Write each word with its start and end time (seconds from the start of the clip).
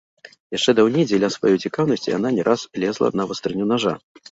Яшчэ 0.57 0.71
даўней 0.79 1.05
дзеля 1.09 1.29
сваёй 1.35 1.59
цікаўнасці 1.69 2.11
яна 2.17 2.33
не 2.39 2.47
раз 2.49 2.65
лезла 2.87 3.13
на 3.21 3.31
вастрыню 3.33 3.71
нажа. 3.77 3.97